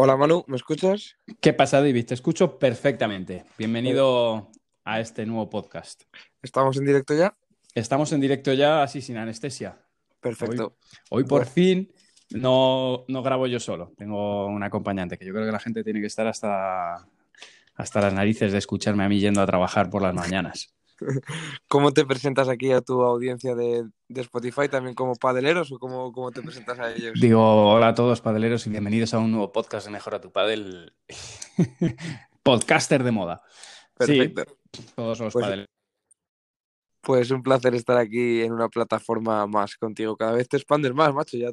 [0.00, 1.16] Hola Manu, ¿me escuchas?
[1.40, 2.06] ¿Qué pasa, David?
[2.06, 3.44] Te escucho perfectamente.
[3.58, 4.48] Bienvenido
[4.84, 6.04] a este nuevo podcast.
[6.40, 7.34] ¿Estamos en directo ya?
[7.74, 9.76] Estamos en directo ya, así sin anestesia.
[10.20, 10.76] Perfecto.
[11.10, 11.92] Hoy, por fin
[12.30, 13.92] no, no grabo yo solo.
[13.96, 17.04] Tengo un acompañante que yo creo que la gente tiene que estar hasta,
[17.74, 20.77] hasta las narices de escucharme a mí yendo a trabajar por las mañanas.
[21.68, 24.68] ¿Cómo te presentas aquí a tu audiencia de, Spotify?
[24.68, 27.12] ¿También como padeleros o cómo, cómo, te presentas a ellos?
[27.20, 30.92] Digo, hola a todos padeleros y bienvenidos a un nuevo podcast de Mejora tu Padel.
[32.42, 33.42] Podcaster de moda.
[33.96, 34.44] Perfecto.
[34.94, 35.68] todos los pues, padeleros.
[37.00, 40.16] Pues un placer estar aquí en una plataforma más contigo.
[40.16, 41.36] Cada vez te expandes más, macho.
[41.36, 41.50] Ya,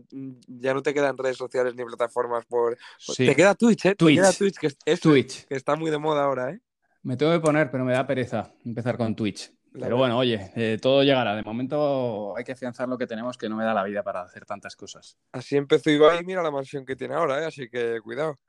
[0.48, 2.78] ya no te quedan redes sociales ni plataformas por...
[3.16, 3.96] Te queda Twitch, ¿eh?
[3.96, 4.16] Twitch.
[4.16, 5.46] Te queda Twitch, que es, Twitch.
[5.46, 6.60] que está muy de moda ahora, ¿eh?
[7.06, 9.52] Me tengo que poner, pero me da pereza empezar con Twitch.
[9.80, 11.36] Pero bueno, oye, eh, todo llegará.
[11.36, 14.24] De momento hay que afianzar lo que tenemos, que no me da la vida para
[14.24, 15.16] hacer tantas cosas.
[15.32, 17.46] Así empezó Ibai mira la mansión que tiene ahora, ¿eh?
[17.46, 18.40] así que cuidado.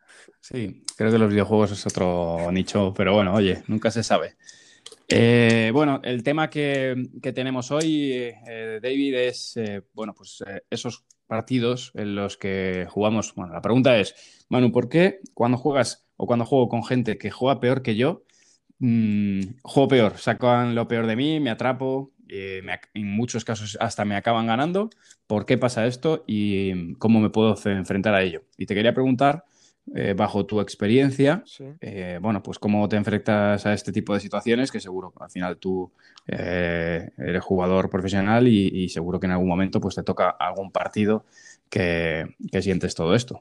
[0.40, 4.36] Sí, creo que los videojuegos es otro nicho, pero bueno, oye, nunca se sabe.
[5.06, 9.60] Eh, bueno, el tema que, tenemos hoy, eh, David, es,
[9.92, 13.34] bueno, pues esos partidos en los que jugamos.
[13.34, 14.14] Bueno, la pregunta es,
[14.48, 18.22] Manu, ¿por qué cuando juegas o cuando juego con gente que juega peor que yo,
[18.78, 22.62] Mm, juego peor, sacan lo peor de mí, me atrapo, eh,
[22.94, 24.90] en muchos casos hasta me acaban ganando.
[25.26, 28.42] ¿Por qué pasa esto y cómo me puedo enfrentar a ello?
[28.58, 29.44] Y te quería preguntar,
[29.94, 31.44] eh, bajo tu experiencia,
[31.80, 35.58] eh, bueno, pues cómo te enfrentas a este tipo de situaciones, que seguro al final
[35.58, 35.92] tú
[36.26, 41.24] eres jugador profesional y, seguro que en algún momento pues te toca algún partido
[41.70, 42.26] que
[42.60, 43.40] sientes todo esto.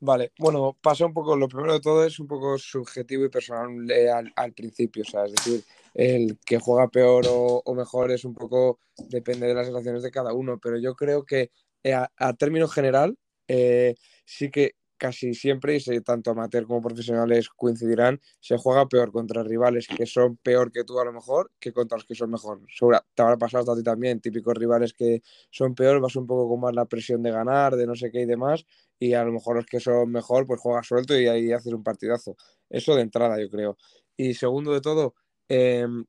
[0.00, 3.90] Vale, bueno, pasa un poco, lo primero de todo es un poco subjetivo y personal
[3.90, 8.34] eh, al, principio, o sea, es decir, el que juega peor o, mejor es un
[8.34, 11.50] poco, depende de las relaciones de cada uno, pero yo creo que
[11.82, 13.16] eh, a, término general,
[13.48, 13.94] eh,
[14.26, 19.88] sí que casi siempre, y tanto amateur como profesionales coincidirán, se juega peor contra rivales
[19.88, 22.60] que son peor que tú a lo mejor que contra los que son mejor.
[22.74, 26.48] Segura, te habrá pasado a ti también, típicos rivales que son peor, vas un poco
[26.48, 28.64] con más la presión de ganar, de no sé qué y demás,
[28.98, 31.82] y a lo mejor los que son mejor, pues juegas suelto y ahí haces un
[31.82, 32.36] partidazo.
[32.70, 33.76] Eso de entrada, yo creo.
[34.16, 35.14] Y segundo de todo,
[35.48, 36.04] em,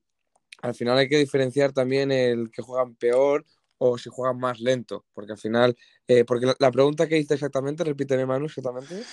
[0.62, 3.44] al final hay que diferenciar también el que juegan peor
[3.78, 5.76] o si juegan más lento, porque al final,
[6.08, 9.04] eh, porque la, pregunta que hice exactamente, repíteme Manu exactamente.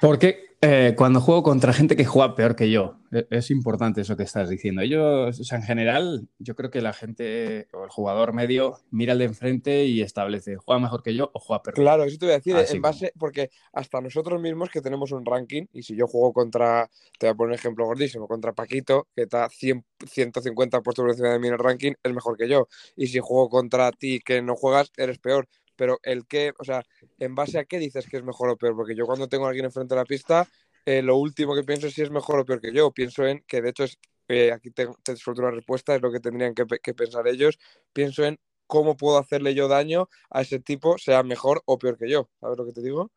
[0.00, 4.16] Porque eh, cuando juego contra gente que juega peor que yo, e, es importante eso
[4.16, 4.80] que estás diciendo.
[4.80, 9.12] Ellos, o sea, en general, yo creo que la gente o el jugador medio mira
[9.12, 11.74] al de enfrente y establece, ¿juega mejor que yo o juega peor?
[11.74, 15.26] Claro, eso te voy a decir, en base, porque hasta nosotros mismos que tenemos un
[15.26, 16.88] ranking, y si yo juego contra,
[17.18, 21.10] te voy a poner un ejemplo gordísimo, contra Paquito, que está 100, 150 puestos por
[21.10, 22.68] encima de mí en el ranking, es mejor que yo.
[22.96, 25.46] Y si juego contra ti que no juegas, eres peor
[25.76, 26.82] pero el que, o sea,
[27.18, 28.76] ¿en base a qué dices que es mejor o peor?
[28.76, 30.48] Porque yo cuando tengo a alguien enfrente de la pista,
[30.86, 32.90] eh, lo último que pienso es si es mejor o peor que yo.
[32.92, 33.98] Pienso en, que de hecho es,
[34.28, 37.58] eh, aquí te, te suelto una respuesta, es lo que tendrían que, pensar ellos.
[37.92, 42.10] Pienso en cómo puedo hacerle yo daño a ese tipo, sea mejor o peor que
[42.10, 42.28] yo.
[42.40, 43.10] ¿Sabes lo que te digo?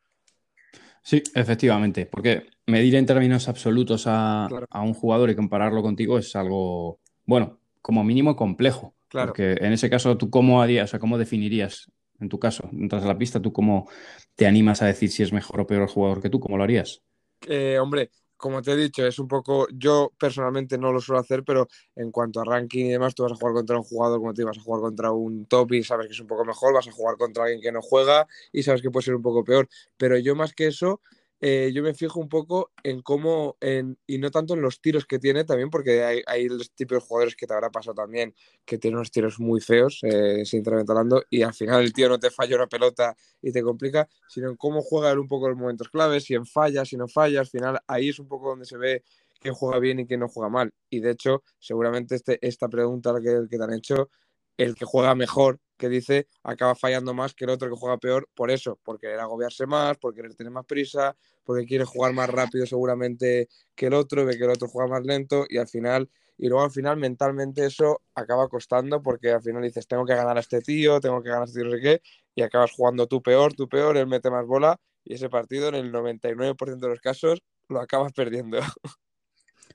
[1.03, 6.99] Sí, efectivamente, porque medir en términos absolutos a, un jugador y compararlo contigo es algo,
[7.25, 8.93] bueno, como mínimo complejo.
[9.07, 9.27] Claro.
[9.27, 11.89] Porque en ese caso, ¿tú cómo harías, o sea, cómo definirías
[12.19, 13.89] en tu caso, entras a la pista, ¿tú cómo
[14.35, 16.39] te animas a decir si es mejor o peor el jugador que tú?
[16.39, 17.03] ¿Cómo lo harías?
[17.47, 21.43] Eh, hombre, como te he dicho, es un poco, yo personalmente no lo suelo hacer,
[21.43, 24.33] pero en cuanto a ranking y demás, tú vas a jugar contra un jugador como
[24.33, 26.87] te vas a jugar contra un top y sabes que es un poco mejor, vas
[26.87, 29.67] a jugar contra alguien que no juega y sabes que puede ser un poco peor.
[29.97, 31.01] Pero yo más que eso,
[31.39, 35.05] eh, yo me fijo un poco en cómo, en, y no tanto en los tiros
[35.05, 38.33] que tiene también, porque hay, hay los tipos de jugadores que te habrá pasado también,
[38.65, 42.19] que tienen unos tiros muy feos, eh, sinceramente hablando, y al final el tío no
[42.19, 45.57] te falla una pelota y te complica, sino en cómo juega él un poco los
[45.57, 48.65] momentos claves, si en falla, si no falla, al final ahí es un poco donde
[48.65, 49.03] se ve
[49.39, 50.73] quién juega bien y quién no juega mal.
[50.89, 54.09] Y de hecho, seguramente este, esta pregunta que te han hecho
[54.57, 58.27] el que juega mejor, que dice, acaba fallando más que el otro que juega peor
[58.35, 62.29] por eso, por querer agobiarse más, por querer tener más prisa, porque quiere jugar más
[62.29, 66.09] rápido seguramente que el otro, ve que el otro juega más lento y al final,
[66.37, 70.37] y luego al final mentalmente eso acaba costando porque al final dices, tengo que ganar
[70.37, 72.01] a este tío, tengo que ganar a este tío, no sé qué,
[72.35, 75.75] y acabas jugando tú peor, tú peor, él mete más bola y ese partido en
[75.75, 78.59] el 99% de los casos lo acabas perdiendo.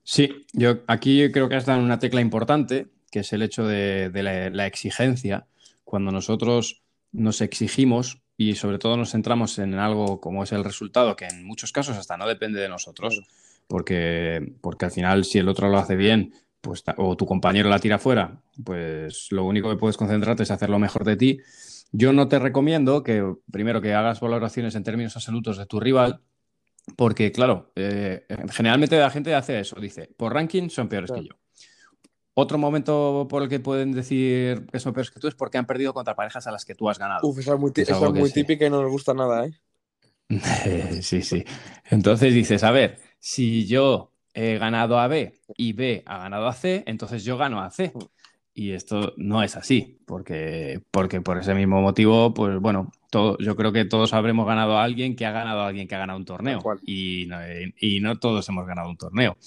[0.05, 4.11] Sí, yo aquí creo que has dado una tecla importante que es el hecho de,
[4.53, 5.47] la, exigencia.
[5.93, 6.81] Cuando nosotros
[7.13, 11.45] nos exigimos y sobre todo nos centramos en algo como es el resultado, que en
[11.45, 13.21] muchos casos hasta no depende de nosotros,
[13.69, 17.79] porque, porque al final si el otro lo hace bien pues, o tu compañero la
[17.79, 21.41] tira fuera, pues lo único que puedes concentrarte es hacer lo mejor de ti.
[21.91, 26.23] Yo no te recomiendo que primero que hagas valoraciones en términos absolutos de tu rival,
[26.97, 31.42] porque, claro, eh, generalmente la gente hace eso, dice, por ranking son peores que yo.
[32.35, 35.67] Otro momento por el que pueden decir que son peores que tú es porque han
[35.67, 37.27] perdido contra parejas a las que tú has ganado.
[37.27, 39.53] Uf, esa es muy, típica y no nos gusta nada, ¿eh?
[41.03, 41.45] sí, sí.
[41.91, 46.55] Entonces dices, a ver, si yo he ganado a B y B ha ganado a
[46.55, 47.93] C, entonces yo gano a C.
[48.55, 53.57] Y esto no es así, porque, porque por ese mismo motivo, pues bueno, todo, yo
[53.57, 56.19] creo que todos habremos ganado a alguien que ha ganado a alguien que ha ganado
[56.19, 56.61] un torneo.
[56.85, 57.39] Y no,
[57.79, 59.39] y no todos hemos ganado un torneo.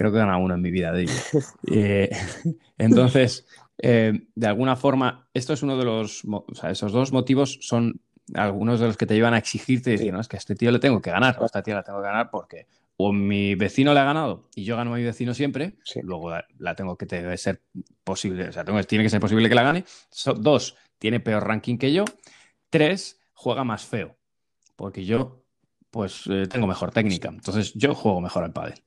[0.00, 1.06] Creo que he ganado uno en mi vida de
[1.70, 2.08] eh,
[2.78, 7.58] entonces, eh, de alguna forma, esto es uno de los, o sea, esos dos motivos
[7.60, 8.00] son
[8.32, 10.54] algunos de los que te llevan a exigirte y decir, no, es que a este
[10.54, 12.66] tío le tengo que ganar, o a esta tía la tengo que ganar porque
[12.96, 16.74] o mi vecino le ha ganado y yo gano a mi vecino siempre, luego la,
[16.74, 17.60] tengo que debe ser
[18.02, 19.84] posible, o sea, tiene que ser posible que la gane.
[20.38, 22.06] dos, tiene peor ranking que yo.
[22.70, 24.16] Tres, juega más feo,
[24.76, 25.44] porque yo,
[25.90, 27.28] pues, eh, tengo mejor técnica.
[27.28, 28.82] Entonces, yo juego mejor al pádel.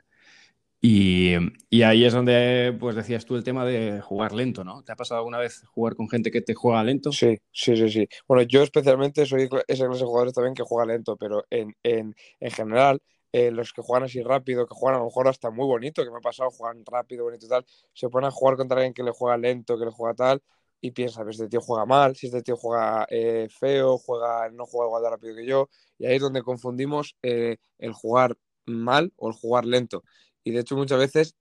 [0.86, 1.34] Y,
[1.82, 4.84] ahí es donde, pues, decías tú el tema de jugar lento, ¿no?
[4.84, 7.14] ¿Te ha pasado alguna vez jugar con gente que te juega lento?
[7.14, 8.10] Sí, sí, sí, sí.
[8.28, 12.14] Bueno, yo especialmente soy ese clase de jugadores también que juega lento, pero en, en,
[12.42, 13.02] en general
[13.32, 16.12] eh, los que juegan así rápido, que juegan a lo mejor hasta muy bonito, que
[16.12, 19.04] me ha pasado, juegan rápido, bonito y tal, se ponen a jugar contra alguien que
[19.04, 20.44] le juega lento, que le juega tal,
[20.82, 24.88] y piensa, este tío juega mal, si este tío juega eh, feo, juega, no juega
[24.88, 29.30] igual de rápido que yo, y ahí es donde confundimos eh, el jugar mal o
[29.30, 30.04] el jugar lento.
[30.44, 31.36] Y de hecho muchas veces,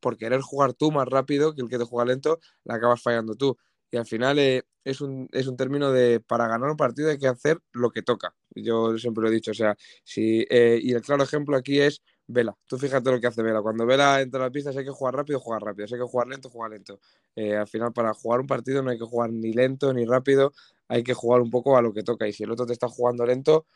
[0.00, 3.34] por querer jugar tú más rápido que el que te juega lento, la acabas fallando
[3.34, 3.58] tú
[3.90, 7.18] y al final eh, es, un, es un término de para ganar un partido hay
[7.18, 8.34] que hacer lo que toca.
[8.54, 12.02] Yo siempre lo he dicho, o sea, si, eh, y el claro ejemplo aquí es
[12.26, 12.54] Vela.
[12.66, 13.62] Tú fíjate lo que hace Vela.
[13.62, 15.88] Cuando Vela entra a la pista, si hay que jugar rápido, jugar rápido.
[15.88, 17.00] Si hay que jugar lento, jugar lento.
[17.34, 20.52] Eh, al final, para jugar un partido no hay que jugar ni lento ni rápido,
[20.88, 22.26] hay que jugar un poco a lo que toca.
[22.26, 23.66] Y si el otro te está jugando lento,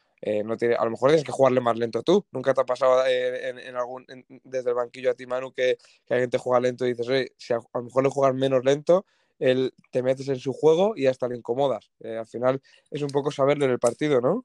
[0.44, 2.24] no tiene, a lo mejor tienes que jugarle más lento tú.
[2.32, 4.06] Nunca te ha pasado en, algún,
[4.44, 5.78] desde el banquillo a ti, Manu, que,
[6.08, 9.04] alguien te juega lento y dices, oye, si a, lo mejor le juegas menos lento,
[9.38, 11.90] él te metes en su juego y hasta le incomodas.
[12.00, 14.44] Eh, al final es un poco saberle en el partido, ¿no?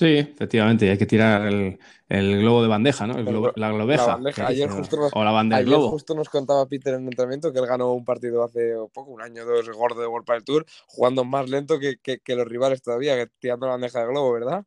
[0.00, 3.52] Sí, efectivamente, hay que tirar el, globo de bandeja, ¿no?
[3.54, 4.18] la globeja.
[4.46, 7.66] Ayer, justo nos, o la ayer justo nos contaba Peter en el entrenamiento que él
[7.66, 11.22] ganó un partido hace poco, un año o dos, gordo de World Padel Tour, jugando
[11.24, 14.64] más lento que, que, los rivales todavía, tirando la bandeja de globo, ¿verdad?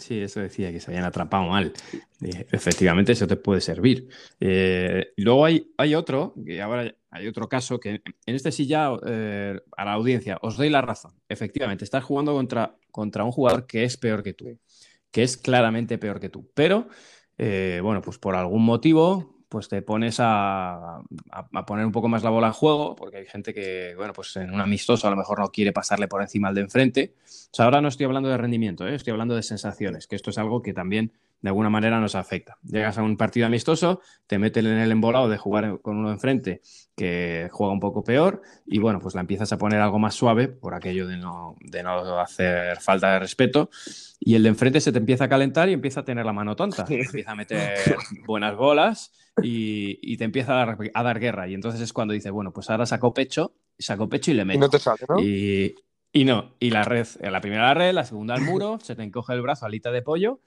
[0.00, 1.72] Sí, eso decía, que se habían atrapado mal.
[2.20, 4.08] efectivamente, eso te puede servir.
[4.40, 8.90] Eh, luego hay, hay otro, que ahora hay otro caso, que en este sí ya
[9.06, 11.12] eh, a la audiencia os doy la razón.
[11.28, 14.58] Efectivamente, estás jugando contra, contra un jugador que es peor que tú,
[15.10, 16.50] que es claramente peor que tú.
[16.54, 16.88] Pero,
[17.36, 21.02] eh, bueno, pues por algún motivo, pues te pones a,
[21.66, 24.54] poner un poco más la bola en juego, porque hay gente que, bueno, pues en
[24.54, 27.14] un amistoso a lo mejor no quiere pasarle por encima al de enfrente.
[27.26, 28.94] O sea, ahora no estoy hablando de rendimiento, ¿eh?
[28.94, 32.58] estoy hablando de sensaciones, que esto es algo que también de alguna manera nos afecta.
[32.62, 36.60] Llegas a un partido amistoso, te meten en el embolado de jugar con uno enfrente
[36.94, 40.48] que juega un poco peor y bueno, pues la empiezas a poner algo más suave
[40.48, 43.70] por aquello de no, de no hacer falta de respeto
[44.18, 46.56] y el de enfrente se te empieza a calentar y empieza a tener la mano
[46.56, 47.78] tonta, empieza a meter
[48.26, 49.12] buenas bolas
[49.42, 53.14] y, te empieza a dar, guerra y entonces es cuando dices, bueno, pues ahora saco
[53.14, 54.58] pecho, saco pecho y le meto.
[54.58, 55.18] Y no te sale, ¿no?
[55.18, 55.74] Y,
[56.12, 59.02] y no, y la red, la primera la red, la segunda al muro, se te
[59.02, 60.40] encoge el brazo, alita de pollo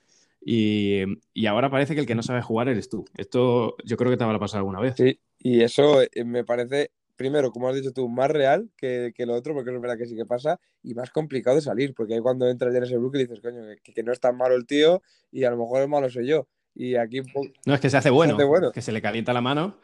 [0.46, 3.06] y, ahora parece que el que no sabe jugar eres tú.
[3.18, 4.96] Esto yo creo que te va a pasar alguna vez.
[4.98, 9.26] Sí, y eso eh, me parece, primero, como has dicho tú, más real que, que
[9.26, 12.16] lo otro, porque es verdad que sí que pasa, y más complicado de salir, porque
[12.16, 15.02] ahí cuando entras en ese bloque dices, coño, que, no es tan malo el tío
[15.32, 16.48] y a lo mejor el malo soy yo.
[16.76, 17.22] Y aquí
[17.66, 18.72] No, es que se hace bueno, se hace bueno.
[18.72, 19.78] que se le calienta la mano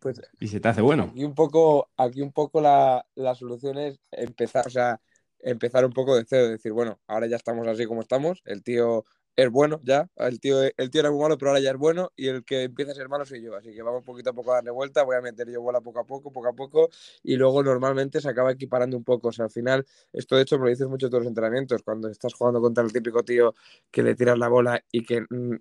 [0.00, 1.04] pues, y se te hace bueno.
[1.12, 5.00] Aquí un poco, aquí un poco la, la solución es empezar, o sea,
[5.38, 9.04] empezar un poco de cero, decir, bueno, ahora ya estamos así como estamos, el tío
[9.36, 10.08] es bueno ya.
[10.16, 12.10] El tío, el tío era muy malo, pero ahora ya es bueno.
[12.16, 13.54] Y el que empieza a ser malo soy yo.
[13.54, 15.02] Así que vamos poquito a poco a darle vuelta.
[15.02, 16.88] Voy a meter yo bola poco a poco, poco a poco.
[17.22, 19.28] Y luego normalmente se acaba equiparando un poco.
[19.28, 21.82] O sea, al final, esto de hecho me lo dices mucho en todos los entrenamientos.
[21.82, 23.54] Cuando estás jugando contra el típico tío
[23.90, 25.56] que le tiras la bola y que mm,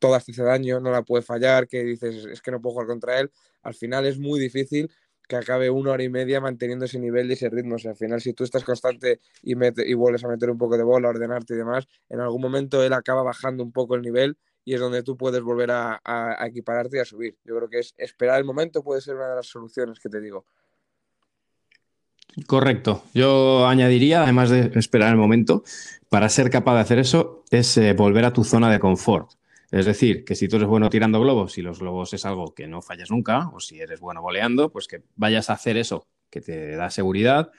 [0.00, 2.88] todas te hace daño, no la puede fallar, que dices es que no puedo jugar
[2.88, 3.30] contra él.
[3.62, 4.90] Al final es muy difícil
[5.30, 7.76] que acabe una hora y media manteniendo ese nivel y ese ritmo.
[7.76, 10.76] O sea, al final, si tú estás constante y, y vuelves a meter un poco
[10.76, 14.36] de bola, ordenarte y demás, en algún momento él acaba bajando un poco el nivel
[14.64, 16.00] y es donde tú puedes volver a,
[16.44, 17.38] equipararte y a subir.
[17.44, 20.20] Yo creo que es esperar el momento puede ser una de las soluciones que te
[20.20, 20.44] digo.
[22.48, 23.04] Correcto.
[23.14, 25.62] Yo añadiría, además de esperar el momento,
[26.08, 29.30] para ser capaz de hacer eso, es eh, volver a tu zona de confort.
[29.70, 32.66] Es decir, que si tú eres bueno tirando globos y los globos es algo que
[32.66, 36.40] no fallas nunca, o si eres bueno voleando, pues que vayas a hacer eso que
[36.40, 37.50] te da seguridad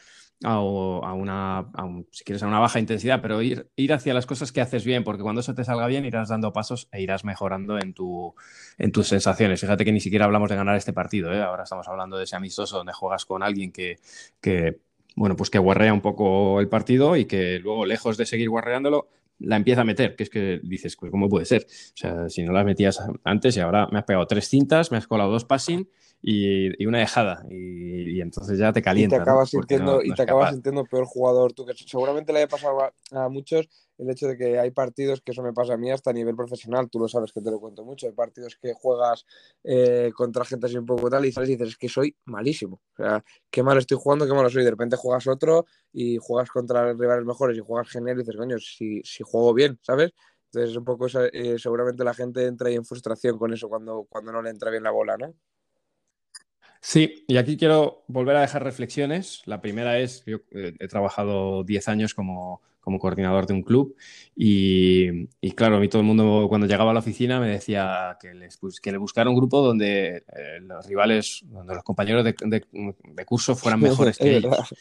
[0.43, 1.67] a, una,
[2.11, 5.03] si quieres, a una baja intensidad, pero ir, ir hacia las cosas que haces bien,
[5.03, 8.33] porque cuando eso te salga bien irás dando pasos e irás mejorando en, tu,
[8.77, 9.61] en tus sensaciones.
[9.61, 11.41] Fíjate que ni siquiera hablamos de ganar este partido, ¿eh?
[11.41, 13.99] ahora estamos hablando de ese amistoso donde juegas con alguien que,
[14.41, 14.79] que
[15.15, 19.09] bueno, pues que guarrea un poco el partido y que luego, lejos de seguir guarreándolo,
[19.41, 21.65] la empieza a meter, que es que dices, pues, ¿cómo puede ser?
[21.65, 24.97] O sea, si no las metías antes y ahora me has pegado tres cintas, me
[24.97, 25.87] has colado dos passing
[26.21, 27.45] y, una dejada.
[27.49, 29.15] Y, entonces ya te calienta.
[29.15, 31.53] Y te acabas, sintiendo, y te acabas sintiendo peor jugador.
[31.53, 33.67] Tú, que seguramente le haya pasado a, muchos
[34.01, 36.35] el hecho de que hay partidos, que eso me pasa a mí hasta a nivel
[36.35, 39.25] profesional, tú lo sabes que te lo cuento mucho, hay partidos que juegas
[39.63, 42.81] eh, contra gente así un poco tal y sales y dices, es que soy malísimo.
[42.93, 44.63] O sea, qué mal estoy jugando, qué malo soy.
[44.63, 48.57] De repente juegas otro y juegas contra rivales mejores y juegas genial y dices, coño,
[48.57, 50.13] si, si juego bien, ¿sabes?
[50.45, 54.31] Entonces, un poco eh, seguramente la gente entra ahí en frustración con eso cuando, cuando
[54.31, 55.33] no le entra bien la bola, ¿no?
[56.81, 59.43] Sí, y aquí quiero volver a dejar reflexiones.
[59.45, 62.61] La primera es, yo eh, he trabajado 10 años como,
[62.99, 63.95] coordinador de un club
[64.35, 68.33] y, claro, a mí todo el mundo cuando llegaba a la oficina me decía que,
[68.33, 73.55] les, que le buscara un grupo donde eh, los rivales, donde los compañeros de, curso
[73.55, 74.73] fueran mejores que ellos.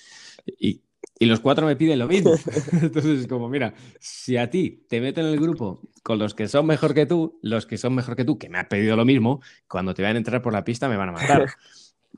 [0.58, 0.80] Y,
[1.18, 2.32] y los cuatro me piden lo mismo.
[2.82, 6.66] Entonces, como, mira, si a ti te meten en el grupo con los que son
[6.66, 9.42] mejor que tú, los que son mejor que tú, que me han pedido lo mismo,
[9.68, 11.46] cuando te vayan a entrar por la pista me van a matar.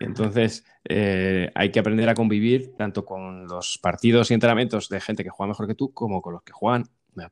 [0.05, 5.25] Entonces, eh, hay que aprender a convivir tanto con los partidos y entrenamientos de gente
[5.25, 6.85] que juega mejor que tú como con los que juegan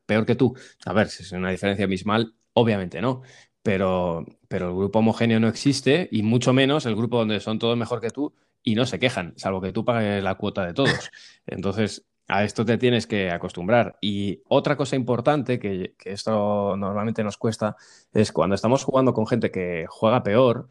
[0.07, 0.55] peor que tú.
[0.85, 3.23] A ver, si es una diferencia abismal, obviamente no.
[3.63, 7.77] Pero, pero el grupo homogéneo no existe y mucho menos el grupo donde son todos
[7.77, 11.11] mejor que tú y no se quejan, salvo que tú pagues la cuota de todos.
[11.47, 13.99] Entonces, a esto te tienes que acostumbrar.
[14.01, 17.77] Y otra cosa importante que, que, esto normalmente nos cuesta
[18.13, 20.69] es cuando estamos jugando con gente que juega peor,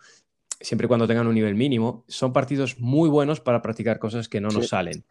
[0.59, 4.41] siempre y cuando tengan un nivel mínimo, son partidos muy buenos para practicar cosas que
[4.41, 5.03] no nos salen.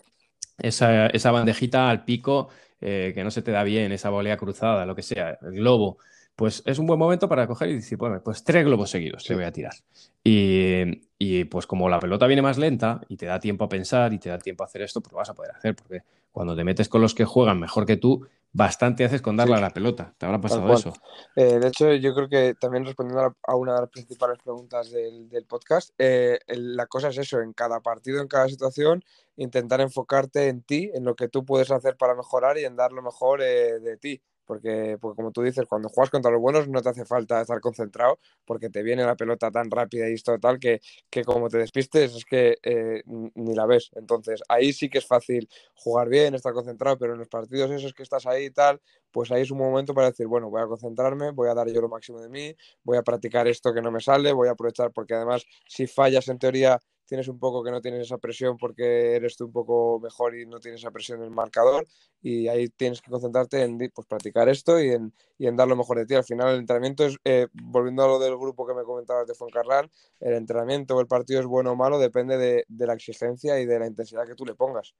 [0.59, 2.49] Esa, bandejita al pico
[2.81, 5.99] eh, que no se te da bien, esa volea cruzada, lo que sea, el globo,
[6.38, 9.35] pues es un buen momento para coger y decir, bueno, pues tres globos seguidos te
[9.35, 9.75] voy a tirar.
[10.23, 14.12] Y, y, pues como la pelota viene más lenta y te da tiempo a pensar
[14.12, 16.55] y te da tiempo a hacer esto, pues lo vas a poder hacer, porque cuando
[16.55, 19.71] te metes con los que juegan mejor que tú, bastante haces con darle a la
[19.71, 20.14] pelota.
[20.19, 20.93] ¿Te habrá pasado eso?
[21.37, 25.28] Eh, de hecho, yo creo que también respondiendo a una de las principales preguntas del,
[25.47, 29.05] podcast, eh, la cosa es eso, en cada partido, en cada situación,
[29.37, 32.93] intentar enfocarte en ti, en lo que tú puedes hacer para mejorar y en dar
[32.93, 36.81] lo mejor eh, de ti porque, como tú dices, cuando juegas contra los buenos no
[36.81, 40.59] te hace falta estar concentrado porque te viene la pelota tan rápida y esto tal
[40.59, 43.90] que, que como te despistes es que eh, ni la ves.
[43.95, 47.93] Entonces ahí sí que es fácil jugar bien, estar concentrado, pero en los partidos esos
[47.93, 50.67] que estás ahí y tal, pues ahí es un momento para decir, bueno, voy a
[50.67, 53.90] concentrarme, voy a dar yo lo máximo de mí, voy a practicar esto que no
[53.90, 57.71] me sale, voy a aprovechar porque además si fallas en teoría tienes un poco que
[57.71, 61.21] no tienes esa presión porque eres tú un poco mejor y no tienes esa presión
[61.21, 61.87] en el marcador
[62.21, 65.75] y ahí tienes que concentrarte en pues, practicar esto y en, y en dar lo
[65.75, 66.15] mejor de ti.
[66.15, 69.35] Al final el entrenamiento es, eh, volviendo a lo del grupo que me comentabas de
[69.35, 73.59] Fuencarral, el entrenamiento o el partido es bueno o malo, depende de, de la exigencia
[73.59, 74.95] y de la intensidad que tú le pongas.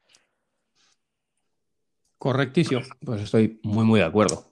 [2.17, 4.50] Correctísimo, pues estoy muy, muy de acuerdo.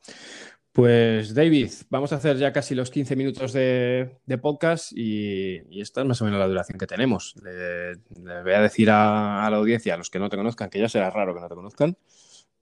[0.77, 4.11] Pues David, vamos a hacer ya casi los 15 minutos de,
[4.43, 7.35] podcast y, esta es más o menos la duración que tenemos.
[7.43, 7.95] Le,
[8.43, 11.09] voy a decir a, la audiencia, a los que no te conozcan, que ya será
[11.09, 11.97] raro que no te conozcan,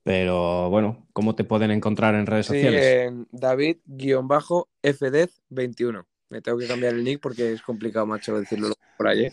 [0.05, 2.85] pero bueno, ¿cómo te pueden encontrar en redes sociales?
[2.85, 6.05] En David-FDEZ21.
[6.29, 9.25] Me tengo que cambiar el nick porque es complicado, macho, decirlo por ahí.
[9.25, 9.33] ¿eh?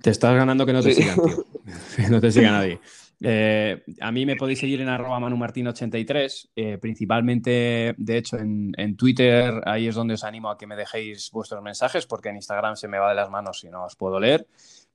[0.00, 1.44] Te estás ganando que no te sigan, tío.
[2.10, 2.80] no te siga nadie.
[3.20, 9.60] Eh, a mí me podéis seguir en arroba manumartin83, eh, principalmente, de hecho, en, Twitter,
[9.66, 12.88] ahí es donde os animo a que me dejéis vuestros mensajes, porque en Instagram se
[12.88, 14.46] me va de las manos y no os puedo leer.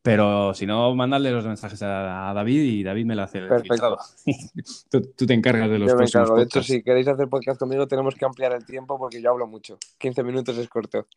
[0.02, 3.98] Pero si no, mandadle los mensajes a, David y David me lo hace el Perfecto.
[5.16, 6.36] tú, te encargas de los yo me encargo.
[6.36, 9.48] De hecho, si queréis hacer podcast conmigo, tenemos que ampliar el tiempo porque yo hablo
[9.48, 9.78] mucho.
[10.00, 11.08] 15 minutos es corto.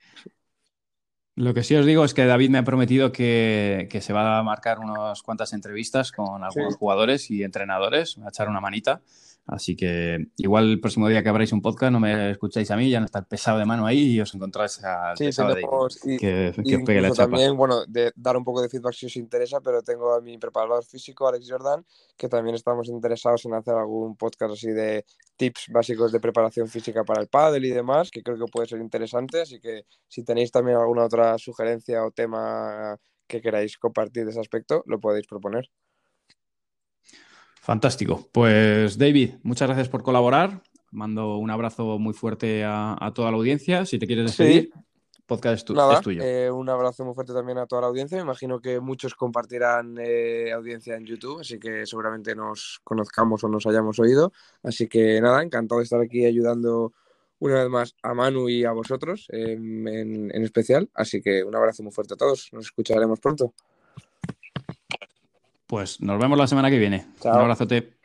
[1.37, 4.43] Lo que sí os digo es que David me ha prometido que, se va a
[4.43, 9.03] marcar unas cuantas entrevistas con algunos jugadores y entrenadores, me va a echar una manita.
[9.47, 12.91] Así que igual el próximo día que abráis un podcast no me escucháis a mí,
[12.91, 15.27] ya no está pesado de mano ahí y os encontráis a sí,
[16.19, 17.31] que, os pegue la chapa.
[17.31, 20.37] También, bueno, de dar un poco de feedback si os interesa, pero tengo a mi
[20.37, 21.87] preparador físico, Alex Jordan,
[22.17, 25.05] que también estamos interesados en hacer algún podcast así de
[25.37, 28.81] tips básicos de preparación física para el pádel y demás, que creo que puede ser
[28.81, 32.97] interesante, así que si tenéis también alguna otra sugerencia o tema
[33.29, 35.71] que queráis compartir de ese aspecto, lo podéis proponer.
[37.67, 38.29] Fantástico.
[38.31, 40.63] Pues David, muchas gracias por colaborar.
[40.93, 43.85] Mando un abrazo muy fuerte a, toda la audiencia.
[43.85, 44.71] Si te quieres despedir.
[45.27, 46.23] podcast es, tuyo.
[46.23, 48.19] Eh, un abrazo muy fuerte también a toda la audiencia.
[48.19, 53.49] Me imagino que muchos compartirán eh, audiencia en YouTube, así que seguramente nos conozcamos o
[53.49, 54.33] nos hayamos oído.
[54.63, 56.93] Así que nada, encantado de estar aquí ayudando
[57.41, 60.89] una vez más a Manu y a vosotros em, en, especial.
[60.95, 62.49] Así que un abrazo muy fuerte a todos.
[62.53, 63.55] Nos escucharemos pronto.
[65.67, 67.07] Pues nos vemos la semana que viene.
[67.25, 67.96] Un abrazote.